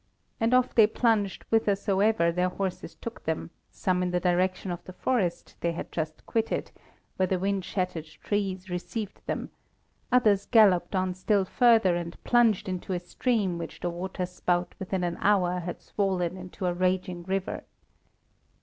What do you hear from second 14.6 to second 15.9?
within an hour had